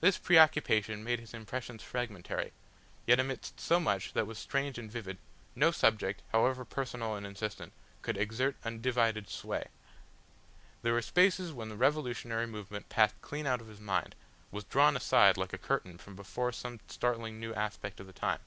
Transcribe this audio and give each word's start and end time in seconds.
This 0.00 0.16
preoccupation 0.16 1.04
made 1.04 1.20
his 1.20 1.34
impressions 1.34 1.82
fragmentary. 1.82 2.54
Yet 3.06 3.20
amidst 3.20 3.60
so 3.60 3.78
much 3.78 4.14
that 4.14 4.26
was 4.26 4.38
strange 4.38 4.78
and 4.78 4.90
vivid, 4.90 5.18
no 5.54 5.70
subject, 5.70 6.22
however 6.32 6.64
personal 6.64 7.16
and 7.16 7.26
insistent, 7.26 7.74
could 8.00 8.16
exert 8.16 8.56
undivided 8.64 9.28
sway. 9.28 9.68
There 10.80 10.94
were 10.94 11.02
spaces 11.02 11.52
when 11.52 11.68
the 11.68 11.76
revolutionary 11.76 12.46
movement 12.46 12.88
passed 12.88 13.20
clean 13.20 13.46
out 13.46 13.60
of 13.60 13.66
his 13.68 13.78
mind, 13.78 14.14
was 14.50 14.64
drawn 14.64 14.96
aside 14.96 15.36
like 15.36 15.52
a 15.52 15.58
curtain 15.58 15.98
from 15.98 16.16
before 16.16 16.52
some 16.52 16.80
startling 16.88 17.38
new 17.38 17.52
aspect 17.52 18.00
of 18.00 18.06
the 18.06 18.14
time. 18.14 18.40